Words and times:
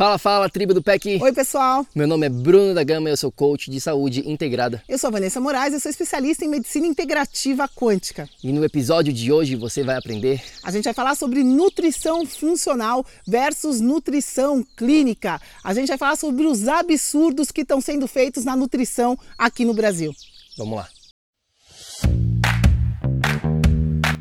Fala, 0.00 0.16
fala, 0.16 0.48
tribo 0.48 0.72
do 0.72 0.82
PEC! 0.82 1.18
Oi, 1.20 1.30
pessoal! 1.30 1.86
Meu 1.94 2.06
nome 2.06 2.24
é 2.24 2.30
Bruno 2.30 2.72
da 2.72 2.82
Gama 2.82 3.10
e 3.10 3.12
eu 3.12 3.16
sou 3.18 3.30
coach 3.30 3.70
de 3.70 3.78
saúde 3.78 4.26
integrada. 4.26 4.82
Eu 4.88 4.96
sou 4.96 5.08
a 5.08 5.10
Vanessa 5.10 5.38
Moraes, 5.42 5.74
eu 5.74 5.78
sou 5.78 5.90
especialista 5.90 6.42
em 6.42 6.48
medicina 6.48 6.86
integrativa 6.86 7.68
quântica. 7.68 8.26
E 8.42 8.50
no 8.50 8.64
episódio 8.64 9.12
de 9.12 9.30
hoje 9.30 9.56
você 9.56 9.82
vai 9.82 9.98
aprender. 9.98 10.42
A 10.62 10.70
gente 10.70 10.84
vai 10.84 10.94
falar 10.94 11.14
sobre 11.16 11.44
nutrição 11.44 12.24
funcional 12.24 13.04
versus 13.28 13.78
nutrição 13.78 14.64
clínica. 14.74 15.38
A 15.62 15.74
gente 15.74 15.88
vai 15.88 15.98
falar 15.98 16.16
sobre 16.16 16.46
os 16.46 16.66
absurdos 16.66 17.50
que 17.50 17.60
estão 17.60 17.78
sendo 17.78 18.08
feitos 18.08 18.42
na 18.42 18.56
nutrição 18.56 19.18
aqui 19.36 19.66
no 19.66 19.74
Brasil. 19.74 20.14
Vamos 20.56 20.78
lá! 20.78 20.88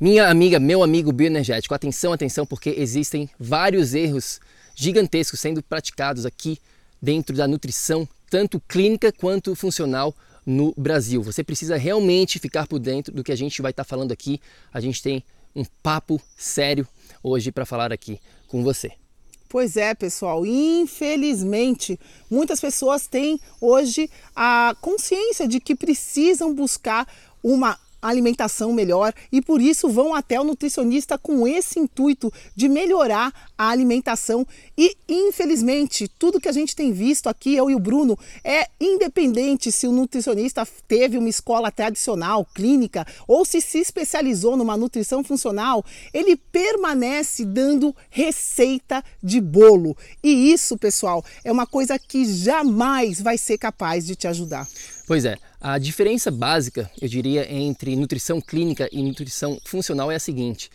Minha 0.00 0.28
amiga, 0.28 0.58
meu 0.60 0.82
amigo 0.82 1.10
bioenergético, 1.10 1.74
atenção, 1.74 2.12
atenção, 2.12 2.44
porque 2.44 2.74
existem 2.76 3.30
vários 3.38 3.94
erros 3.94 4.40
gigantescos 4.76 5.40
sendo 5.40 5.62
praticados 5.62 6.26
aqui 6.26 6.58
dentro 7.00 7.34
da 7.34 7.48
nutrição, 7.48 8.06
tanto 8.30 8.60
clínica 8.68 9.10
quanto 9.10 9.56
funcional 9.56 10.14
no 10.44 10.72
Brasil. 10.76 11.22
Você 11.22 11.42
precisa 11.42 11.76
realmente 11.76 12.38
ficar 12.38 12.68
por 12.68 12.78
dentro 12.78 13.12
do 13.12 13.24
que 13.24 13.32
a 13.32 13.36
gente 13.36 13.60
vai 13.62 13.72
estar 13.72 13.84
falando 13.84 14.12
aqui. 14.12 14.40
A 14.72 14.80
gente 14.80 15.02
tem 15.02 15.24
um 15.54 15.64
papo 15.82 16.20
sério 16.36 16.86
hoje 17.22 17.50
para 17.50 17.64
falar 17.64 17.92
aqui 17.92 18.20
com 18.46 18.62
você. 18.62 18.92
Pois 19.48 19.76
é, 19.76 19.94
pessoal. 19.94 20.44
Infelizmente, 20.44 21.98
muitas 22.30 22.60
pessoas 22.60 23.06
têm 23.06 23.40
hoje 23.60 24.10
a 24.34 24.76
consciência 24.80 25.48
de 25.48 25.60
que 25.60 25.74
precisam 25.74 26.54
buscar 26.54 27.08
uma 27.42 27.78
alimentação 28.00 28.72
melhor 28.72 29.12
e 29.30 29.42
por 29.42 29.60
isso 29.60 29.88
vão 29.88 30.14
até 30.14 30.40
o 30.40 30.44
nutricionista 30.44 31.18
com 31.18 31.46
esse 31.46 31.78
intuito 31.78 32.32
de 32.54 32.68
melhorar 32.68 33.32
a 33.58 33.68
alimentação 33.68 34.46
e 34.76 34.96
infelizmente 35.08 36.08
tudo 36.08 36.40
que 36.40 36.48
a 36.48 36.52
gente 36.52 36.74
tem 36.74 36.92
visto 36.92 37.28
aqui 37.28 37.54
eu 37.54 37.70
e 37.70 37.74
o 37.74 37.78
Bruno 37.78 38.18
é 38.44 38.68
independente 38.80 39.72
se 39.72 39.86
o 39.86 39.92
nutricionista 39.92 40.66
teve 40.86 41.18
uma 41.18 41.28
escola 41.28 41.70
tradicional, 41.70 42.46
clínica 42.54 43.06
ou 43.26 43.44
se 43.44 43.60
se 43.60 43.78
especializou 43.78 44.56
numa 44.56 44.76
nutrição 44.76 45.22
funcional, 45.24 45.84
ele 46.12 46.36
permanece 46.36 47.44
dando 47.44 47.94
receita 48.10 49.02
de 49.22 49.40
bolo. 49.40 49.96
E 50.22 50.52
isso, 50.52 50.76
pessoal, 50.76 51.24
é 51.44 51.50
uma 51.50 51.66
coisa 51.66 51.98
que 51.98 52.24
jamais 52.24 53.20
vai 53.20 53.36
ser 53.36 53.58
capaz 53.58 54.06
de 54.06 54.14
te 54.14 54.28
ajudar. 54.28 54.66
Pois 55.06 55.24
é, 55.24 55.36
a 55.68 55.78
diferença 55.78 56.30
básica, 56.30 56.88
eu 57.02 57.08
diria, 57.08 57.52
entre 57.52 57.96
nutrição 57.96 58.40
clínica 58.40 58.88
e 58.92 59.02
nutrição 59.02 59.58
funcional 59.64 60.12
é 60.12 60.14
a 60.14 60.20
seguinte: 60.20 60.70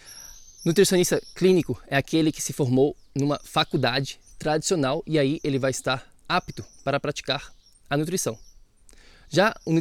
nutricionista 0.66 1.22
clínico 1.34 1.82
é 1.88 1.96
aquele 1.96 2.30
que 2.30 2.42
se 2.42 2.52
formou 2.52 2.94
numa 3.16 3.40
faculdade 3.42 4.20
tradicional 4.38 5.02
e 5.08 5.18
aí 5.18 5.40
ele 5.46 5.58
vai 5.58 5.72
estar 5.72 6.06
apto 6.28 6.66
para 6.84 7.00
praticar 7.00 7.54
a 7.90 7.96
nutrição. 7.96 8.38
Já 9.30 9.56
o 9.66 9.72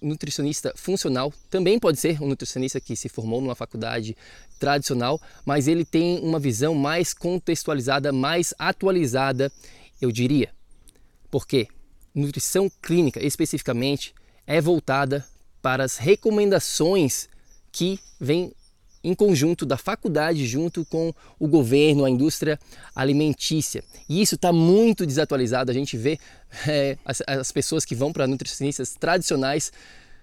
nutricionista 0.00 0.72
funcional 0.76 1.34
também 1.50 1.76
pode 1.76 1.98
ser 1.98 2.22
um 2.22 2.28
nutricionista 2.28 2.80
que 2.80 2.94
se 2.94 3.08
formou 3.08 3.40
numa 3.40 3.56
faculdade 3.56 4.16
tradicional, 4.60 5.20
mas 5.44 5.66
ele 5.66 5.84
tem 5.84 6.20
uma 6.20 6.38
visão 6.38 6.76
mais 6.76 7.12
contextualizada, 7.12 8.12
mais 8.12 8.54
atualizada, 8.56 9.50
eu 10.00 10.12
diria. 10.12 10.54
Por 11.28 11.44
quê? 11.44 11.66
nutrição 12.14 12.70
clínica 12.82 13.24
especificamente 13.24 14.14
é 14.46 14.60
voltada 14.60 15.24
para 15.62 15.84
as 15.84 15.96
recomendações 15.96 17.28
que 17.70 18.00
vêm 18.20 18.52
em 19.02 19.14
conjunto 19.14 19.64
da 19.64 19.76
faculdade 19.76 20.46
junto 20.46 20.84
com 20.84 21.12
o 21.38 21.48
governo, 21.48 22.04
a 22.04 22.10
indústria 22.10 22.58
alimentícia. 22.94 23.82
E 24.08 24.20
isso 24.20 24.34
está 24.34 24.52
muito 24.52 25.06
desatualizado. 25.06 25.70
A 25.70 25.74
gente 25.74 25.96
vê 25.96 26.18
é, 26.68 26.98
as, 27.04 27.22
as, 27.26 27.50
pessoas 27.50 27.84
que 27.84 27.94
vão 27.94 28.12
para 28.12 28.26
nutricionistas 28.26 28.94
tradicionais 28.94 29.72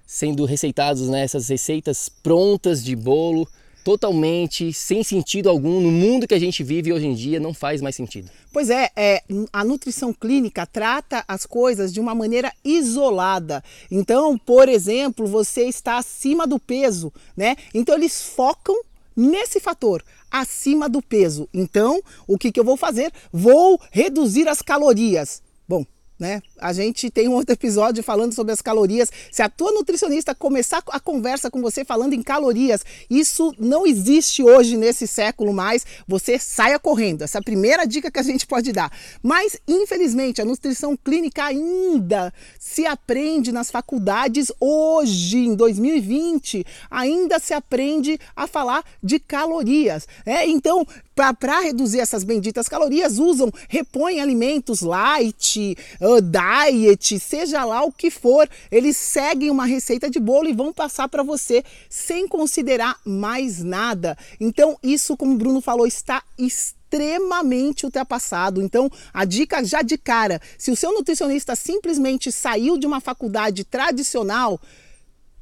sendo 0.05 0.45
receitados 0.45 1.09
nessas 1.09 1.49
né, 1.49 1.53
receitas 1.53 2.07
prontas 2.07 2.83
de 2.83 2.95
bolo 2.95 3.47
totalmente 3.87 4.73
sem 4.73 5.01
sentido 5.01 5.47
algum 5.47 5.79
no 5.79 5.89
mundo 5.89 6.27
que 6.27 6.33
a 6.33 6.39
gente 6.39 6.61
vive 6.61 6.91
hoje 6.91 7.07
em 7.07 7.13
dia 7.13 7.39
não 7.39 7.53
faz 7.53 7.81
mais 7.81 7.95
sentido. 7.95 8.29
Pois 8.51 8.69
é, 8.69 8.91
é, 8.93 9.23
a 9.53 9.63
nutrição 9.63 10.11
clínica 10.11 10.65
trata 10.65 11.23
as 11.25 11.45
coisas 11.45 11.93
de 11.93 12.01
uma 12.01 12.13
maneira 12.13 12.51
isolada. 12.65 13.63
Então, 13.89 14.37
por 14.37 14.67
exemplo, 14.67 15.25
você 15.25 15.69
está 15.69 15.97
acima 15.97 16.45
do 16.45 16.59
peso, 16.59 17.13
né? 17.33 17.55
Então 17.73 17.95
eles 17.95 18.21
focam 18.21 18.75
nesse 19.15 19.57
fator 19.57 20.03
acima 20.29 20.89
do 20.89 21.01
peso. 21.01 21.47
Então, 21.53 22.01
o 22.27 22.37
que, 22.37 22.51
que 22.51 22.59
eu 22.59 22.65
vou 22.65 22.75
fazer? 22.75 23.09
Vou 23.31 23.79
reduzir 23.89 24.49
as 24.49 24.61
calorias. 24.61 25.41
Bom, 25.65 25.85
né? 26.19 26.41
A 26.59 26.73
gente 26.73 27.11
tem 27.11 27.27
um 27.27 27.33
outro 27.33 27.53
episódio 27.53 28.03
falando 28.03 28.33
sobre 28.33 28.51
as 28.51 28.61
calorias. 28.61 29.11
Se 29.31 29.41
a 29.41 29.49
tua 29.49 29.71
nutricionista 29.71 30.33
começar 30.33 30.83
a 30.89 30.99
conversa 30.99 31.51
com 31.51 31.61
você 31.61 31.85
falando 31.85 32.13
em 32.13 32.23
calorias, 32.23 32.83
isso 33.09 33.53
não 33.59 33.85
existe 33.85 34.43
hoje 34.43 34.75
nesse 34.75 35.07
século 35.07 35.53
mais. 35.53 35.85
Você 36.07 36.39
saia 36.39 36.79
correndo. 36.79 37.23
Essa 37.23 37.37
é 37.37 37.41
a 37.41 37.43
primeira 37.43 37.85
dica 37.85 38.09
que 38.09 38.19
a 38.19 38.23
gente 38.23 38.47
pode 38.47 38.71
dar. 38.71 38.91
Mas, 39.21 39.57
infelizmente, 39.67 40.41
a 40.41 40.45
nutrição 40.45 40.97
clínica 40.97 41.45
ainda 41.45 42.33
se 42.59 42.85
aprende 42.85 43.51
nas 43.51 43.69
faculdades 43.69 44.51
hoje, 44.59 45.37
em 45.37 45.55
2020, 45.55 46.65
ainda 46.89 47.39
se 47.39 47.53
aprende 47.53 48.19
a 48.35 48.47
falar 48.47 48.83
de 49.03 49.19
calorias. 49.19 50.07
É, 50.25 50.47
então, 50.47 50.85
para 51.17 51.61
reduzir 51.61 51.99
essas 51.99 52.23
benditas 52.23 52.69
calorias, 52.69 53.17
usam, 53.17 53.51
repõem 53.67 54.21
alimentos 54.21 54.81
light, 54.81 55.75
uh, 55.99 56.21
diet, 56.21 57.19
seja 57.19 57.65
lá 57.65 57.83
o 57.83 57.91
que 57.91 58.11
for, 58.11 58.47
eles 58.69 58.95
seguem 58.95 59.49
uma 59.49 59.65
receita 59.65 60.09
de 60.09 60.19
bolo 60.19 60.47
e 60.47 60.53
vão 60.53 60.71
passar 60.71 61.09
para 61.09 61.23
você 61.23 61.63
sem 61.89 62.27
considerar 62.27 62.99
mais 63.03 63.63
nada. 63.63 64.15
Então, 64.39 64.77
isso, 64.83 65.17
como 65.17 65.33
o 65.33 65.37
Bruno 65.37 65.59
falou, 65.59 65.87
está 65.87 66.21
extremamente 66.37 67.85
ultrapassado. 67.85 68.61
Então, 68.61 68.89
a 69.11 69.25
dica 69.25 69.63
já 69.63 69.81
de 69.81 69.97
cara: 69.97 70.39
se 70.57 70.69
o 70.69 70.75
seu 70.75 70.93
nutricionista 70.93 71.55
simplesmente 71.55 72.31
saiu 72.31 72.77
de 72.77 72.85
uma 72.85 73.01
faculdade 73.01 73.63
tradicional, 73.63 74.61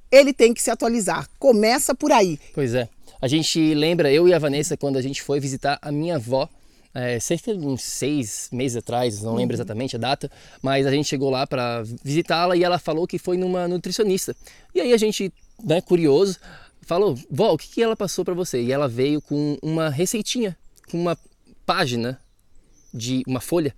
ele 0.09 0.31
tem 0.31 0.53
que 0.53 0.61
se 0.61 0.71
atualizar. 0.71 1.27
Começa 1.37 1.93
por 1.93 2.11
aí. 2.11 2.39
Pois 2.53 2.73
é. 2.73 2.87
A 3.21 3.27
gente 3.27 3.73
lembra, 3.73 4.11
eu 4.11 4.27
e 4.27 4.33
a 4.33 4.39
Vanessa, 4.39 4.75
quando 4.77 4.97
a 4.97 5.01
gente 5.01 5.21
foi 5.21 5.39
visitar 5.39 5.79
a 5.81 5.91
minha 5.91 6.15
avó, 6.15 6.49
é, 6.93 7.19
cerca 7.19 7.55
de 7.55 7.65
uns 7.65 7.83
seis 7.83 8.49
meses 8.51 8.77
atrás, 8.77 9.21
não 9.21 9.35
lembro 9.35 9.55
uhum. 9.55 9.61
exatamente 9.61 9.95
a 9.95 9.99
data, 9.99 10.31
mas 10.61 10.85
a 10.85 10.91
gente 10.91 11.07
chegou 11.07 11.29
lá 11.29 11.45
para 11.45 11.83
visitá-la 12.03 12.55
e 12.55 12.63
ela 12.63 12.79
falou 12.79 13.05
que 13.05 13.17
foi 13.17 13.37
numa 13.37 13.67
nutricionista. 13.67 14.35
E 14.73 14.79
aí 14.79 14.93
a 14.93 14.97
gente, 14.97 15.33
né, 15.63 15.81
curioso, 15.81 16.37
falou: 16.81 17.17
Vó, 17.29 17.53
o 17.53 17.57
que, 17.57 17.67
que 17.67 17.83
ela 17.83 17.95
passou 17.95 18.23
para 18.23 18.33
você? 18.33 18.61
E 18.61 18.71
ela 18.71 18.87
veio 18.87 19.21
com 19.21 19.57
uma 19.61 19.89
receitinha, 19.89 20.57
com 20.89 20.97
uma 20.99 21.17
página 21.65 22.19
de 22.93 23.23
uma 23.27 23.41
folha 23.41 23.73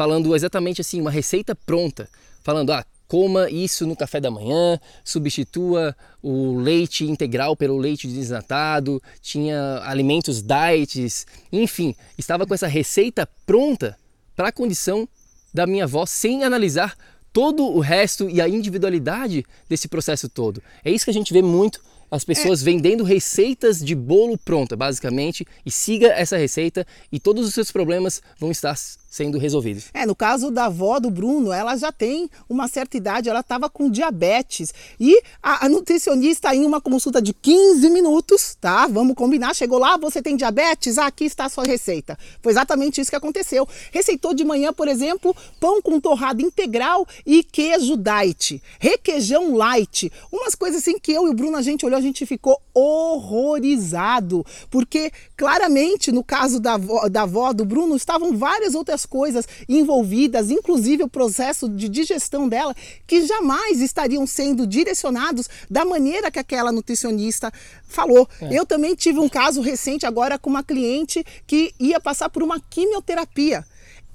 falando 0.00 0.34
exatamente 0.34 0.80
assim, 0.80 0.98
uma 0.98 1.10
receita 1.10 1.54
pronta, 1.54 2.08
falando, 2.42 2.72
ah, 2.72 2.84
coma 3.10 3.50
isso 3.50 3.88
no 3.88 3.96
café 3.96 4.20
da 4.20 4.30
manhã, 4.30 4.78
substitua 5.04 5.96
o 6.22 6.56
leite 6.56 7.04
integral 7.04 7.56
pelo 7.56 7.76
leite 7.76 8.06
desnatado, 8.06 9.02
tinha 9.20 9.80
alimentos 9.82 10.40
diets, 10.40 11.26
enfim, 11.50 11.92
estava 12.16 12.46
com 12.46 12.54
essa 12.54 12.68
receita 12.68 13.28
pronta 13.44 13.98
para 14.36 14.50
a 14.50 14.52
condição 14.52 15.08
da 15.52 15.66
minha 15.66 15.84
avó 15.84 16.06
sem 16.06 16.44
analisar 16.44 16.96
todo 17.32 17.64
o 17.64 17.80
resto 17.80 18.30
e 18.30 18.40
a 18.40 18.48
individualidade 18.48 19.44
desse 19.68 19.88
processo 19.88 20.28
todo. 20.28 20.62
É 20.84 20.90
isso 20.92 21.04
que 21.04 21.10
a 21.10 21.14
gente 21.14 21.32
vê 21.32 21.42
muito 21.42 21.80
as 22.10 22.24
pessoas 22.24 22.62
é. 22.62 22.64
vendendo 22.64 23.02
receitas 23.02 23.78
de 23.78 23.94
bolo 23.94 24.38
pronta, 24.38 24.76
basicamente, 24.76 25.44
e 25.66 25.70
siga 25.70 26.08
essa 26.08 26.36
receita 26.36 26.86
e 27.10 27.18
todos 27.20 27.46
os 27.46 27.54
seus 27.54 27.72
problemas 27.72 28.22
vão 28.38 28.52
estar 28.52 28.76
sendo 29.10 29.38
resolvidos. 29.38 29.86
É, 29.92 30.06
no 30.06 30.14
caso 30.14 30.52
da 30.52 30.66
avó 30.66 31.00
do 31.00 31.10
Bruno, 31.10 31.52
ela 31.52 31.76
já 31.76 31.90
tem 31.90 32.30
uma 32.48 32.68
certa 32.68 32.96
idade, 32.96 33.28
ela 33.28 33.40
estava 33.40 33.68
com 33.68 33.90
diabetes 33.90 34.72
e 35.00 35.20
a, 35.42 35.66
a, 35.66 35.68
nutricionista 35.68 36.54
em 36.54 36.64
uma 36.64 36.80
consulta 36.80 37.20
de 37.20 37.34
15 37.34 37.90
minutos, 37.90 38.56
tá? 38.60 38.86
Vamos 38.86 39.16
combinar, 39.16 39.52
chegou 39.54 39.78
lá, 39.78 39.96
você 39.96 40.22
tem 40.22 40.36
diabetes? 40.36 40.96
Ah, 40.96 41.06
aqui 41.06 41.24
está 41.24 41.46
a 41.46 41.48
sua 41.48 41.64
receita. 41.64 42.16
Foi 42.40 42.52
exatamente 42.52 43.00
isso 43.00 43.10
que 43.10 43.16
aconteceu. 43.16 43.66
Receitou 43.90 44.32
de 44.32 44.44
manhã, 44.44 44.72
por 44.72 44.86
exemplo, 44.86 45.34
pão 45.58 45.82
com 45.82 45.98
torrada 45.98 46.40
integral 46.40 47.04
e 47.26 47.42
queijo 47.42 47.96
diet, 47.96 48.62
requeijão 48.78 49.56
light, 49.56 50.12
umas 50.30 50.54
coisas 50.54 50.82
assim 50.82 50.98
que 51.00 51.12
eu 51.12 51.26
e 51.26 51.30
o 51.30 51.34
Bruno 51.34 51.56
a 51.56 51.62
gente 51.62 51.84
olhou, 51.84 51.98
a 51.98 52.02
gente 52.02 52.24
ficou 52.24 52.60
horrorizado, 52.72 54.46
porque 54.70 55.10
claramente 55.36 56.12
no 56.12 56.22
caso 56.22 56.60
da 56.60 56.74
avó, 56.74 57.08
da 57.08 57.22
avó 57.22 57.52
do 57.52 57.64
Bruno 57.64 57.96
estavam 57.96 58.36
várias 58.36 58.74
outras 58.74 58.99
outras 59.00 59.06
coisas 59.06 59.48
envolvidas, 59.68 60.50
inclusive 60.50 61.02
o 61.04 61.08
processo 61.08 61.68
de 61.68 61.88
digestão 61.88 62.48
dela, 62.48 62.74
que 63.06 63.26
jamais 63.26 63.80
estariam 63.80 64.26
sendo 64.26 64.66
direcionados 64.66 65.48
da 65.70 65.84
maneira 65.84 66.30
que 66.30 66.38
aquela 66.38 66.72
nutricionista 66.72 67.52
falou. 67.86 68.28
É. 68.40 68.58
Eu 68.58 68.66
também 68.66 68.94
tive 68.94 69.18
um 69.18 69.28
caso 69.28 69.60
recente 69.60 70.06
agora 70.06 70.38
com 70.38 70.50
uma 70.50 70.62
cliente 70.62 71.24
que 71.46 71.72
ia 71.78 72.00
passar 72.00 72.28
por 72.28 72.42
uma 72.42 72.60
quimioterapia. 72.60 73.64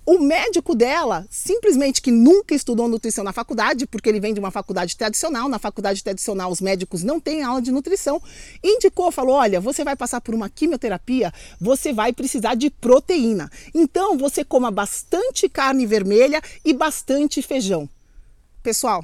O 0.06 0.20
médico 0.20 0.76
dela, 0.76 1.26
simplesmente 1.32 2.00
que 2.00 2.12
nunca 2.12 2.54
estudou 2.54 2.88
nutrição 2.88 3.24
na 3.24 3.34
faculdade, 3.34 3.88
porque 3.88 4.08
ele 4.08 4.20
vem 4.20 4.36
de 4.36 4.40
uma 4.40 4.52
faculdade 4.52 4.96
tradicional, 4.96 5.50
na 5.50 5.58
faculdade 5.58 6.04
tradicional 6.04 6.52
os 6.52 6.62
médicos 6.62 7.02
não 7.02 7.20
têm 7.20 7.42
aula 7.42 7.60
de 7.60 7.72
nutrição, 7.72 8.22
indicou, 8.64 9.12
falou: 9.12 9.36
olha, 9.36 9.60
você 9.60 9.84
vai 9.84 9.96
passar 9.96 10.22
por 10.22 10.36
uma 10.36 10.48
quimioterapia, 10.48 11.34
você 11.60 11.92
vai 11.92 12.14
precisar 12.14 12.54
de 12.54 12.70
proteína. 12.70 13.50
Então 13.74 14.16
você 14.16 14.44
coma 14.44 14.70
bastante 14.70 15.50
carne 15.50 15.88
vermelha 15.88 16.40
e 16.64 16.72
bastante 16.72 17.42
feijão. 17.42 17.90
Pessoal, 18.62 19.04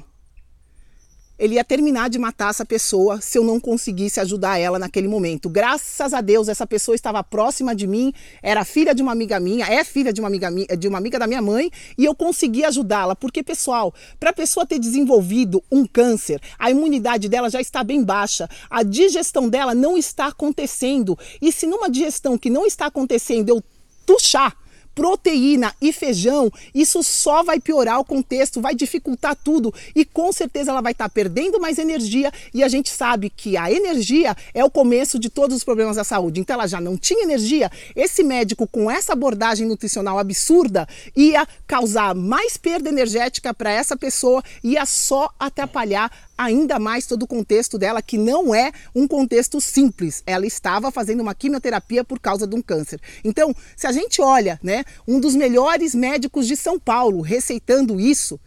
ele 1.42 1.56
ia 1.56 1.64
terminar 1.64 2.08
de 2.08 2.20
matar 2.20 2.50
essa 2.50 2.64
pessoa 2.64 3.20
se 3.20 3.36
eu 3.36 3.42
não 3.42 3.58
conseguisse 3.58 4.20
ajudar 4.20 4.60
ela 4.60 4.78
naquele 4.78 5.08
momento. 5.08 5.48
Graças 5.48 6.14
a 6.14 6.20
Deus, 6.20 6.46
essa 6.46 6.64
pessoa 6.64 6.94
estava 6.94 7.20
próxima 7.24 7.74
de 7.74 7.84
mim, 7.84 8.12
era 8.40 8.64
filha 8.64 8.94
de 8.94 9.02
uma 9.02 9.10
amiga 9.10 9.40
minha, 9.40 9.66
é 9.66 9.82
filha 9.82 10.12
de 10.12 10.20
uma 10.20 10.28
amiga, 10.28 10.48
de 10.76 10.86
uma 10.86 10.98
amiga 10.98 11.18
da 11.18 11.26
minha 11.26 11.42
mãe, 11.42 11.68
e 11.98 12.04
eu 12.04 12.14
consegui 12.14 12.64
ajudá-la. 12.64 13.16
Porque, 13.16 13.42
pessoal, 13.42 13.92
para 14.20 14.30
a 14.30 14.32
pessoa 14.32 14.64
ter 14.64 14.78
desenvolvido 14.78 15.60
um 15.68 15.84
câncer, 15.84 16.40
a 16.56 16.70
imunidade 16.70 17.28
dela 17.28 17.50
já 17.50 17.60
está 17.60 17.82
bem 17.82 18.04
baixa, 18.04 18.48
a 18.70 18.84
digestão 18.84 19.48
dela 19.48 19.74
não 19.74 19.98
está 19.98 20.26
acontecendo. 20.26 21.18
E 21.40 21.50
se 21.50 21.66
numa 21.66 21.90
digestão 21.90 22.38
que 22.38 22.50
não 22.50 22.64
está 22.64 22.86
acontecendo 22.86 23.48
eu 23.48 23.60
tuchar 24.06 24.61
proteína 24.94 25.74
e 25.80 25.92
feijão, 25.92 26.50
isso 26.74 27.02
só 27.02 27.42
vai 27.42 27.58
piorar 27.58 27.98
o 27.98 28.04
contexto, 28.04 28.60
vai 28.60 28.74
dificultar 28.74 29.36
tudo 29.36 29.72
e 29.94 30.04
com 30.04 30.32
certeza 30.32 30.70
ela 30.70 30.80
vai 30.80 30.92
estar 30.92 31.08
tá 31.08 31.10
perdendo 31.10 31.60
mais 31.60 31.78
energia 31.78 32.30
e 32.52 32.62
a 32.62 32.68
gente 32.68 32.90
sabe 32.90 33.30
que 33.30 33.56
a 33.56 33.70
energia 33.70 34.36
é 34.54 34.64
o 34.64 34.70
começo 34.70 35.18
de 35.18 35.28
todos 35.28 35.56
os 35.56 35.64
problemas 35.64 35.96
da 35.96 36.04
saúde. 36.04 36.40
Então 36.40 36.54
ela 36.54 36.66
já 36.66 36.80
não 36.80 36.96
tinha 36.96 37.22
energia, 37.22 37.70
esse 37.96 38.22
médico 38.22 38.66
com 38.66 38.90
essa 38.90 39.12
abordagem 39.12 39.66
nutricional 39.66 40.18
absurda 40.18 40.88
ia 41.16 41.46
causar 41.66 42.14
mais 42.14 42.56
perda 42.56 42.88
energética 42.88 43.54
para 43.54 43.70
essa 43.70 43.96
pessoa, 43.96 44.42
ia 44.62 44.84
só 44.86 45.30
atrapalhar 45.38 46.10
ainda 46.42 46.78
mais 46.78 47.06
todo 47.06 47.22
o 47.22 47.26
contexto 47.26 47.78
dela, 47.78 48.02
que 48.02 48.18
não 48.18 48.54
é 48.54 48.72
um 48.94 49.06
contexto 49.06 49.60
simples. 49.60 50.22
Ela 50.26 50.46
estava 50.46 50.90
fazendo 50.90 51.20
uma 51.20 51.34
quimioterapia 51.34 52.04
por 52.04 52.18
causa 52.18 52.46
de 52.46 52.54
um 52.54 52.62
câncer. 52.62 53.00
Então, 53.24 53.54
se 53.76 53.86
a 53.86 53.92
gente 53.92 54.20
olha, 54.20 54.58
né, 54.62 54.84
um 55.06 55.20
dos 55.20 55.34
melhores 55.34 55.94
médicos 55.94 56.46
de 56.46 56.56
São 56.56 56.78
Paulo 56.78 57.20
receitando 57.20 58.00
isso, 58.00 58.38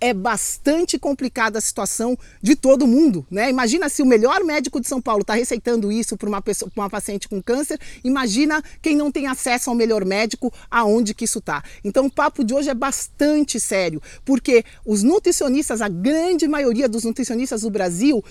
é 0.00 0.14
bastante 0.14 0.98
complicada 0.98 1.58
a 1.58 1.60
situação 1.60 2.16
de 2.40 2.54
todo 2.54 2.86
mundo, 2.86 3.26
né? 3.30 3.50
Imagina 3.50 3.88
se 3.88 4.02
o 4.02 4.06
melhor 4.06 4.44
médico 4.44 4.80
de 4.80 4.86
São 4.86 5.00
Paulo 5.00 5.22
está 5.22 5.34
receitando 5.34 5.90
isso 5.90 6.16
para 6.16 6.28
uma 6.28 6.40
pessoa, 6.40 6.70
uma 6.76 6.88
paciente 6.88 7.28
com 7.28 7.42
câncer, 7.42 7.80
imagina 8.04 8.62
quem 8.80 8.96
não 8.96 9.10
tem 9.10 9.26
acesso 9.26 9.70
ao 9.70 9.76
melhor 9.76 10.04
médico, 10.04 10.52
aonde 10.70 11.14
que 11.14 11.24
isso 11.24 11.38
está. 11.38 11.62
Então 11.82 12.06
o 12.06 12.10
papo 12.10 12.44
de 12.44 12.54
hoje 12.54 12.70
é 12.70 12.74
bastante 12.74 13.58
sério, 13.58 14.00
porque 14.24 14.64
os 14.84 15.02
nutricionistas, 15.02 15.80
a 15.80 15.88
grande 15.88 16.46
maioria 16.46 16.88
dos 16.88 17.04
nutricionistas 17.04 17.62
do 17.62 17.70
Brasil, 17.70 18.24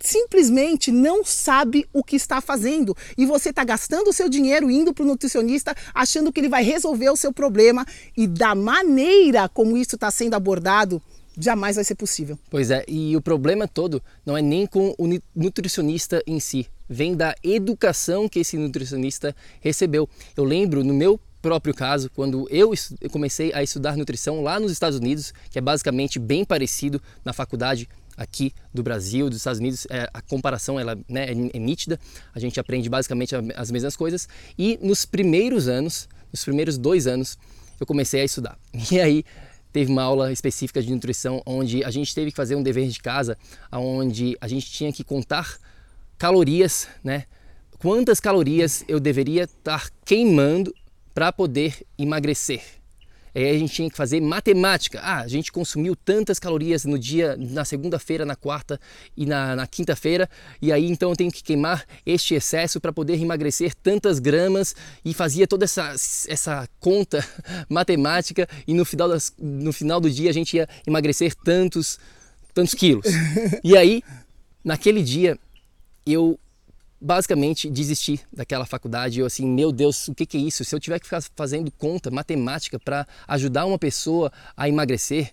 simplesmente 0.00 0.90
não 0.90 1.24
sabe 1.24 1.86
o 1.92 2.02
que 2.02 2.16
está 2.16 2.40
fazendo 2.40 2.96
e 3.16 3.24
você 3.24 3.50
está 3.50 3.64
gastando 3.64 4.08
o 4.08 4.12
seu 4.12 4.28
dinheiro 4.28 4.70
indo 4.70 4.92
para 4.92 5.04
o 5.04 5.06
nutricionista 5.06 5.74
achando 5.94 6.32
que 6.32 6.40
ele 6.40 6.48
vai 6.48 6.64
resolver 6.64 7.10
o 7.10 7.16
seu 7.16 7.32
problema 7.32 7.86
e 8.16 8.26
da 8.26 8.54
maneira 8.54 9.48
como 9.48 9.76
isso 9.76 9.94
está 9.94 10.10
sendo 10.10 10.34
abordado 10.34 11.02
jamais 11.38 11.76
vai 11.76 11.84
ser 11.84 11.94
possível. 11.94 12.38
Pois 12.50 12.70
é, 12.70 12.84
e 12.86 13.16
o 13.16 13.20
problema 13.20 13.66
todo 13.66 14.02
não 14.24 14.36
é 14.36 14.42
nem 14.42 14.66
com 14.66 14.94
o 14.98 15.08
nutricionista 15.34 16.22
em 16.26 16.38
si, 16.40 16.66
vem 16.88 17.14
da 17.16 17.34
educação 17.42 18.28
que 18.28 18.40
esse 18.40 18.56
nutricionista 18.56 19.34
recebeu. 19.60 20.08
Eu 20.36 20.44
lembro 20.44 20.84
no 20.84 20.92
meu 20.92 21.20
próprio 21.40 21.74
caso, 21.74 22.08
quando 22.14 22.46
eu 22.50 22.72
comecei 23.10 23.52
a 23.52 23.62
estudar 23.62 23.96
nutrição 23.96 24.42
lá 24.42 24.60
nos 24.60 24.70
Estados 24.70 24.98
Unidos, 24.98 25.34
que 25.50 25.58
é 25.58 25.60
basicamente 25.60 26.18
bem 26.18 26.44
parecido 26.44 27.02
na 27.24 27.32
faculdade 27.32 27.88
aqui 28.16 28.52
do 28.72 28.82
Brasil, 28.82 29.28
dos 29.28 29.38
Estados 29.38 29.58
Unidos, 29.58 29.86
é, 29.90 30.08
a 30.12 30.20
comparação 30.20 30.78
ela, 30.78 30.96
né, 31.08 31.26
é, 31.26 31.32
é 31.32 31.58
nítida, 31.58 31.98
a 32.34 32.38
gente 32.38 32.60
aprende 32.60 32.88
basicamente 32.88 33.34
as 33.56 33.70
mesmas 33.70 33.96
coisas 33.96 34.28
e 34.56 34.78
nos 34.80 35.04
primeiros 35.04 35.66
anos, 35.66 36.08
nos 36.30 36.44
primeiros 36.44 36.78
dois 36.78 37.06
anos, 37.06 37.36
eu 37.80 37.86
comecei 37.86 38.20
a 38.20 38.24
estudar. 38.24 38.56
E 38.92 39.00
aí 39.00 39.24
teve 39.72 39.90
uma 39.90 40.02
aula 40.02 40.32
específica 40.32 40.82
de 40.82 40.92
nutrição 40.92 41.42
onde 41.46 41.82
a 41.82 41.90
gente 41.90 42.14
teve 42.14 42.30
que 42.30 42.36
fazer 42.36 42.54
um 42.54 42.62
dever 42.62 42.88
de 42.88 43.00
casa, 43.00 43.38
onde 43.72 44.36
a 44.40 44.46
gente 44.46 44.70
tinha 44.70 44.92
que 44.92 45.02
contar 45.02 45.58
calorias, 46.18 46.88
né? 47.02 47.24
Quantas 47.78 48.20
calorias 48.20 48.84
eu 48.86 49.00
deveria 49.00 49.44
estar 49.44 49.90
queimando 50.04 50.72
para 51.14 51.32
poder 51.32 51.84
emagrecer. 51.98 52.81
Aí 53.34 53.48
a 53.48 53.58
gente 53.58 53.72
tinha 53.72 53.90
que 53.90 53.96
fazer 53.96 54.20
matemática. 54.20 55.00
Ah, 55.02 55.20
a 55.20 55.28
gente 55.28 55.50
consumiu 55.50 55.96
tantas 55.96 56.38
calorias 56.38 56.84
no 56.84 56.98
dia, 56.98 57.36
na 57.38 57.64
segunda-feira, 57.64 58.24
na 58.24 58.36
quarta 58.36 58.80
e 59.16 59.24
na, 59.24 59.56
na 59.56 59.66
quinta-feira, 59.66 60.28
e 60.60 60.72
aí 60.72 60.86
então 60.86 61.10
eu 61.10 61.16
tenho 61.16 61.30
que 61.30 61.42
queimar 61.42 61.84
este 62.04 62.34
excesso 62.34 62.80
para 62.80 62.92
poder 62.92 63.20
emagrecer 63.20 63.74
tantas 63.74 64.18
gramas 64.18 64.74
e 65.04 65.14
fazia 65.14 65.46
toda 65.46 65.64
essa, 65.64 65.94
essa 66.28 66.68
conta 66.78 67.24
matemática 67.68 68.48
e 68.66 68.74
no 68.74 68.84
final, 68.84 69.08
das, 69.08 69.32
no 69.38 69.72
final 69.72 70.00
do 70.00 70.10
dia 70.10 70.30
a 70.30 70.34
gente 70.34 70.56
ia 70.56 70.68
emagrecer 70.86 71.34
tantos, 71.34 71.98
tantos 72.54 72.74
quilos. 72.74 73.06
E 73.64 73.76
aí, 73.76 74.02
naquele 74.64 75.02
dia, 75.02 75.38
eu 76.04 76.38
basicamente 77.02 77.68
desisti 77.68 78.20
daquela 78.32 78.64
faculdade. 78.64 79.18
Eu 79.20 79.26
assim, 79.26 79.46
meu 79.46 79.72
Deus, 79.72 80.08
o 80.08 80.14
que, 80.14 80.24
que 80.24 80.36
é 80.36 80.40
isso? 80.40 80.64
Se 80.64 80.74
eu 80.74 80.80
tiver 80.80 80.98
que 81.00 81.06
ficar 81.06 81.22
fazendo 81.34 81.70
conta, 81.72 82.10
matemática 82.10 82.78
para 82.78 83.06
ajudar 83.26 83.66
uma 83.66 83.78
pessoa 83.78 84.32
a 84.56 84.68
emagrecer, 84.68 85.32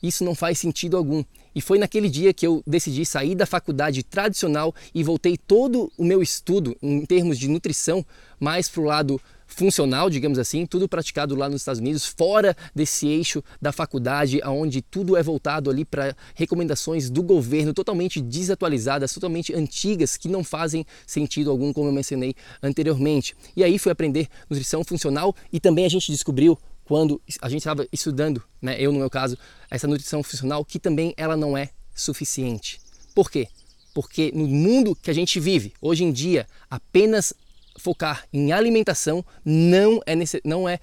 isso 0.00 0.24
não 0.24 0.34
faz 0.34 0.58
sentido 0.58 0.96
algum. 0.96 1.24
E 1.54 1.60
foi 1.60 1.78
naquele 1.78 2.08
dia 2.08 2.32
que 2.32 2.46
eu 2.46 2.62
decidi 2.64 3.04
sair 3.04 3.34
da 3.34 3.44
faculdade 3.44 4.04
tradicional 4.04 4.72
e 4.94 5.02
voltei 5.02 5.36
todo 5.36 5.90
o 5.98 6.04
meu 6.04 6.22
estudo 6.22 6.76
em 6.80 7.04
termos 7.04 7.36
de 7.36 7.48
nutrição 7.48 8.06
mais 8.38 8.68
para 8.68 8.80
o 8.80 8.84
lado 8.84 9.20
funcional, 9.48 10.10
digamos 10.10 10.38
assim, 10.38 10.66
tudo 10.66 10.86
praticado 10.86 11.34
lá 11.34 11.48
nos 11.48 11.62
Estados 11.62 11.80
Unidos, 11.80 12.06
fora 12.06 12.54
desse 12.74 13.08
eixo 13.08 13.42
da 13.60 13.72
faculdade, 13.72 14.40
onde 14.44 14.82
tudo 14.82 15.16
é 15.16 15.22
voltado 15.22 15.70
ali 15.70 15.84
para 15.84 16.14
recomendações 16.34 17.10
do 17.10 17.22
governo 17.22 17.72
totalmente 17.72 18.20
desatualizadas, 18.20 19.12
totalmente 19.12 19.52
antigas, 19.54 20.16
que 20.16 20.28
não 20.28 20.44
fazem 20.44 20.86
sentido 21.06 21.50
algum, 21.50 21.72
como 21.72 21.88
eu 21.88 21.92
mencionei 21.92 22.34
anteriormente. 22.62 23.34
E 23.56 23.64
aí 23.64 23.78
fui 23.78 23.90
aprender 23.90 24.28
nutrição 24.48 24.84
funcional 24.84 25.34
e 25.50 25.58
também 25.58 25.86
a 25.86 25.88
gente 25.88 26.12
descobriu 26.12 26.56
quando 26.84 27.20
a 27.42 27.48
gente 27.48 27.60
estava 27.60 27.86
estudando, 27.92 28.42
né, 28.62 28.80
eu 28.80 28.92
no 28.92 28.98
meu 28.98 29.10
caso, 29.10 29.36
essa 29.70 29.86
nutrição 29.86 30.22
funcional, 30.22 30.64
que 30.64 30.78
também 30.78 31.12
ela 31.16 31.36
não 31.36 31.56
é 31.56 31.70
suficiente. 31.94 32.80
Por 33.14 33.30
quê? 33.30 33.48
Porque 33.92 34.30
no 34.34 34.46
mundo 34.46 34.94
que 34.94 35.10
a 35.10 35.14
gente 35.14 35.40
vive, 35.40 35.72
hoje 35.82 36.04
em 36.04 36.12
dia, 36.12 36.46
apenas 36.70 37.34
focar 37.78 38.24
em 38.32 38.52
alimentação 38.52 39.24
não 39.44 40.00
é, 40.06 40.14
não 40.44 40.68
é 40.68 40.78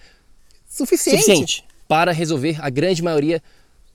suficiente. 0.67 1.21
suficiente 1.21 1.63
para 1.87 2.11
resolver 2.11 2.57
a 2.61 2.69
grande 2.69 3.03
maioria 3.03 3.41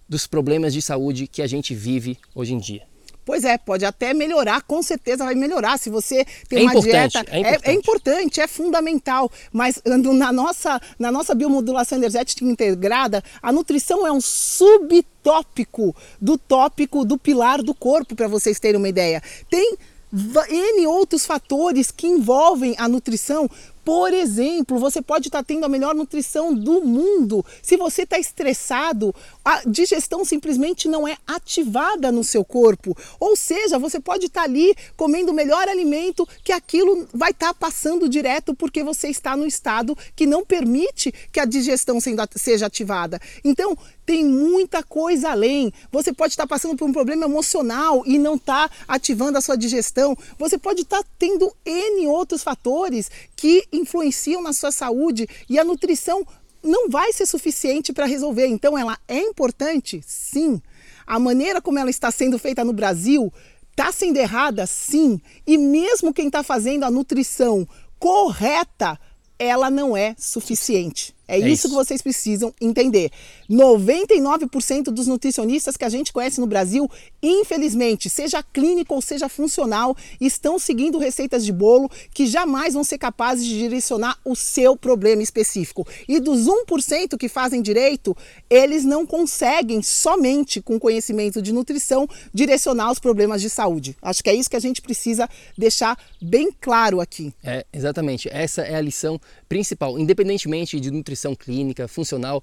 dos 0.08 0.26
problemas 0.26 0.72
de 0.72 0.82
saúde 0.82 1.26
que 1.26 1.42
a 1.42 1.46
gente 1.46 1.74
vive 1.74 2.18
hoje 2.34 2.54
em 2.54 2.58
dia. 2.58 2.90
Pois 3.24 3.44
é, 3.44 3.56
pode 3.58 3.84
até 3.84 4.12
melhorar, 4.12 4.62
com 4.62 4.82
certeza 4.82 5.24
vai 5.24 5.34
melhorar. 5.34 5.78
Se 5.78 5.88
você 5.88 6.24
tem 6.48 6.60
é 6.60 6.62
uma 6.62 6.80
dieta. 6.80 7.24
É 7.30 7.38
importante. 7.38 7.64
É, 7.64 7.70
é 7.70 7.72
importante, 7.74 8.40
é 8.40 8.46
fundamental. 8.48 9.30
Mas 9.52 9.80
na 9.84 10.32
nossa, 10.32 10.80
na 10.98 11.12
nossa 11.12 11.32
biomodulação 11.34 11.98
energética 11.98 12.44
integrada, 12.44 13.22
a 13.40 13.52
nutrição 13.52 14.04
é 14.04 14.10
um 14.10 14.20
subtópico 14.20 15.94
do 16.20 16.36
tópico 16.36 17.04
do 17.04 17.16
pilar 17.16 17.62
do 17.62 17.74
corpo, 17.74 18.16
para 18.16 18.26
vocês 18.26 18.58
terem 18.58 18.78
uma 18.78 18.88
ideia. 18.88 19.22
Tem 19.48 19.76
N 20.12 20.86
outros 20.86 21.24
fatores 21.24 21.90
que 21.90 22.06
envolvem 22.06 22.74
a 22.78 22.88
nutrição 22.88 23.48
por 23.84 24.12
exemplo, 24.12 24.78
você 24.78 25.00
pode 25.00 25.28
estar 25.28 25.42
tendo 25.42 25.64
a 25.64 25.68
melhor 25.68 25.94
nutrição 25.94 26.54
do 26.54 26.82
mundo. 26.82 27.44
Se 27.62 27.76
você 27.76 28.02
está 28.02 28.18
estressado, 28.18 29.14
a 29.44 29.62
digestão 29.66 30.24
simplesmente 30.24 30.86
não 30.86 31.08
é 31.08 31.16
ativada 31.26 32.12
no 32.12 32.22
seu 32.22 32.44
corpo. 32.44 32.96
Ou 33.18 33.34
seja, 33.34 33.78
você 33.78 33.98
pode 33.98 34.26
estar 34.26 34.42
ali 34.42 34.74
comendo 34.96 35.32
o 35.32 35.34
melhor 35.34 35.66
alimento 35.66 36.28
que 36.44 36.52
aquilo 36.52 37.08
vai 37.12 37.30
estar 37.30 37.54
passando 37.54 38.08
direto 38.08 38.54
porque 38.54 38.84
você 38.84 39.08
está 39.08 39.36
no 39.36 39.46
estado 39.46 39.96
que 40.14 40.26
não 40.26 40.44
permite 40.44 41.12
que 41.32 41.40
a 41.40 41.44
digestão 41.44 41.98
seja 42.36 42.66
ativada. 42.66 43.18
Então, 43.42 43.76
tem 44.10 44.24
muita 44.24 44.82
coisa 44.82 45.30
além. 45.30 45.72
Você 45.92 46.12
pode 46.12 46.32
estar 46.32 46.44
passando 46.44 46.74
por 46.74 46.84
um 46.84 46.92
problema 46.92 47.26
emocional 47.26 48.02
e 48.04 48.18
não 48.18 48.34
está 48.34 48.68
ativando 48.88 49.38
a 49.38 49.40
sua 49.40 49.56
digestão. 49.56 50.18
Você 50.36 50.58
pode 50.58 50.80
estar 50.80 51.00
tendo 51.16 51.54
N 51.64 52.08
outros 52.08 52.42
fatores 52.42 53.08
que 53.36 53.64
influenciam 53.72 54.42
na 54.42 54.52
sua 54.52 54.72
saúde 54.72 55.28
e 55.48 55.60
a 55.60 55.64
nutrição 55.64 56.26
não 56.60 56.88
vai 56.88 57.12
ser 57.12 57.24
suficiente 57.24 57.92
para 57.92 58.04
resolver. 58.04 58.48
Então, 58.48 58.76
ela 58.76 58.98
é 59.06 59.20
importante? 59.20 60.02
Sim. 60.04 60.60
A 61.06 61.20
maneira 61.20 61.62
como 61.62 61.78
ela 61.78 61.88
está 61.88 62.10
sendo 62.10 62.36
feita 62.36 62.64
no 62.64 62.72
Brasil 62.72 63.32
está 63.70 63.92
sendo 63.92 64.16
errada? 64.16 64.66
Sim. 64.66 65.20
E 65.46 65.56
mesmo 65.56 66.12
quem 66.12 66.26
está 66.26 66.42
fazendo 66.42 66.82
a 66.82 66.90
nutrição 66.90 67.64
correta, 67.96 68.98
ela 69.38 69.70
não 69.70 69.96
é 69.96 70.16
suficiente. 70.18 71.14
É, 71.30 71.36
é 71.36 71.38
isso, 71.38 71.48
isso 71.48 71.68
que 71.68 71.74
vocês 71.74 72.02
precisam 72.02 72.52
entender. 72.60 73.10
99% 73.48 74.84
dos 74.84 75.06
nutricionistas 75.06 75.76
que 75.76 75.84
a 75.84 75.88
gente 75.88 76.12
conhece 76.12 76.40
no 76.40 76.46
Brasil, 76.46 76.90
infelizmente, 77.22 78.10
seja 78.10 78.42
clínico 78.42 78.94
ou 78.94 79.00
seja 79.00 79.28
funcional, 79.28 79.96
estão 80.20 80.58
seguindo 80.58 80.98
receitas 80.98 81.44
de 81.44 81.52
bolo 81.52 81.88
que 82.12 82.26
jamais 82.26 82.74
vão 82.74 82.82
ser 82.82 82.98
capazes 82.98 83.44
de 83.44 83.56
direcionar 83.56 84.18
o 84.24 84.34
seu 84.34 84.76
problema 84.76 85.22
específico. 85.22 85.86
E 86.08 86.18
dos 86.18 86.46
1% 86.46 87.16
que 87.16 87.28
fazem 87.28 87.62
direito, 87.62 88.16
eles 88.48 88.84
não 88.84 89.06
conseguem 89.06 89.82
somente 89.82 90.60
com 90.60 90.78
conhecimento 90.80 91.40
de 91.40 91.52
nutrição 91.52 92.08
direcionar 92.34 92.90
os 92.90 92.98
problemas 92.98 93.40
de 93.40 93.48
saúde. 93.48 93.96
Acho 94.02 94.22
que 94.22 94.30
é 94.30 94.34
isso 94.34 94.50
que 94.50 94.56
a 94.56 94.60
gente 94.60 94.82
precisa 94.82 95.28
deixar 95.56 95.96
bem 96.20 96.50
claro 96.60 97.00
aqui. 97.00 97.32
É, 97.44 97.64
exatamente. 97.72 98.28
Essa 98.30 98.62
é 98.62 98.74
a 98.74 98.80
lição 98.80 99.20
principal, 99.48 99.98
independentemente 99.98 100.80
de 100.80 100.90
nutrição 100.90 101.19
clínica, 101.34 101.88
funcional. 101.88 102.42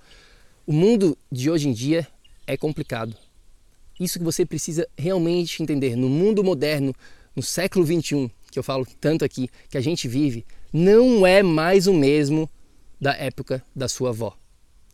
O 0.65 0.73
mundo 0.73 1.17
de 1.31 1.49
hoje 1.49 1.69
em 1.69 1.73
dia 1.73 2.07
é 2.45 2.55
complicado. 2.55 3.15
Isso 3.99 4.19
que 4.19 4.25
você 4.25 4.45
precisa 4.45 4.87
realmente 4.97 5.61
entender. 5.61 5.95
No 5.95 6.09
mundo 6.09 6.43
moderno, 6.43 6.93
no 7.35 7.41
século 7.41 7.83
21, 7.83 8.29
que 8.51 8.59
eu 8.59 8.63
falo 8.63 8.85
tanto 8.99 9.25
aqui, 9.25 9.49
que 9.69 9.77
a 9.77 9.81
gente 9.81 10.07
vive, 10.07 10.45
não 10.71 11.25
é 11.25 11.41
mais 11.41 11.87
o 11.87 11.93
mesmo 11.93 12.49
da 12.99 13.13
época 13.13 13.63
da 13.75 13.87
sua 13.87 14.09
avó. 14.09 14.37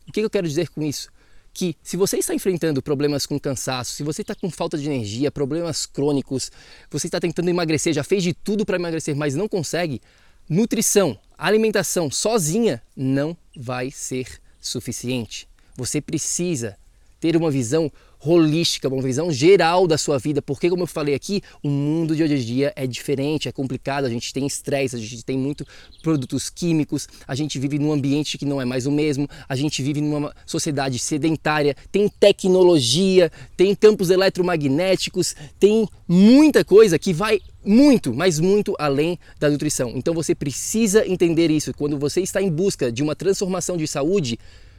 O 0.06 0.12
que 0.12 0.20
eu 0.20 0.30
quero 0.30 0.46
dizer 0.46 0.68
com 0.68 0.82
isso? 0.82 1.08
Que 1.52 1.76
se 1.82 1.96
você 1.96 2.18
está 2.18 2.34
enfrentando 2.34 2.82
problemas 2.82 3.26
com 3.26 3.38
cansaço, 3.38 3.92
se 3.92 4.02
você 4.02 4.22
está 4.22 4.34
com 4.34 4.50
falta 4.50 4.76
de 4.76 4.86
energia, 4.86 5.30
problemas 5.30 5.86
crônicos, 5.86 6.50
você 6.90 7.06
está 7.06 7.20
tentando 7.20 7.48
emagrecer, 7.48 7.92
já 7.92 8.02
fez 8.02 8.22
de 8.22 8.34
tudo 8.34 8.66
para 8.66 8.76
emagrecer, 8.76 9.14
mas 9.14 9.34
não 9.34 9.48
consegue, 9.48 10.00
nutrição, 10.48 11.18
alimentação 11.36 12.10
sozinha 12.10 12.82
não 12.96 13.36
vai 13.56 13.90
ser 13.90 14.26
suficiente. 14.60 15.48
Você 15.76 16.00
precisa 16.00 16.76
ter 17.20 17.36
uma 17.36 17.50
visão 17.50 17.90
holística, 18.24 18.88
uma 18.88 19.02
visão 19.02 19.30
geral 19.30 19.86
da 19.86 19.98
sua 19.98 20.18
vida, 20.18 20.40
porque 20.40 20.70
como 20.70 20.82
eu 20.82 20.86
falei 20.86 21.14
aqui, 21.14 21.42
o 21.62 21.68
mundo 21.68 22.16
de 22.16 22.22
hoje 22.22 22.34
em 22.34 22.38
dia 22.38 22.72
é 22.74 22.86
diferente, 22.86 23.48
é 23.48 23.52
complicado, 23.52 24.04
a 24.04 24.08
gente 24.08 24.32
tem 24.32 24.46
estresse, 24.46 24.96
a 24.96 24.98
gente 24.98 25.22
tem 25.22 25.36
muito 25.36 25.66
produtos 26.02 26.48
químicos, 26.48 27.06
a 27.26 27.34
gente 27.34 27.58
vive 27.58 27.78
num 27.78 27.92
ambiente 27.92 28.38
que 28.38 28.46
não 28.46 28.60
é 28.60 28.64
mais 28.64 28.86
o 28.86 28.90
mesmo, 28.90 29.28
a 29.48 29.54
gente 29.54 29.82
vive 29.82 30.00
numa 30.00 30.34
sociedade 30.46 30.98
sedentária, 30.98 31.76
tem 31.92 32.08
tecnologia, 32.08 33.30
tem 33.56 33.74
campos 33.74 34.10
eletromagnéticos, 34.10 35.34
tem 35.58 35.86
muita 36.08 36.64
coisa 36.64 36.98
que 36.98 37.12
vai 37.12 37.40
muito, 37.64 38.14
mas 38.14 38.38
muito 38.38 38.74
além 38.78 39.18
da 39.38 39.50
nutrição. 39.50 39.92
Então 39.94 40.14
você 40.14 40.34
precisa 40.34 41.06
entender 41.06 41.50
isso. 41.50 41.72
Quando 41.74 41.98
você 41.98 42.20
está 42.20 42.40
em 42.40 42.50
busca 42.50 42.90
de 42.90 43.02
uma 43.02 43.16
transformação 43.16 43.76
de 43.76 43.86
saúde, 43.86 44.38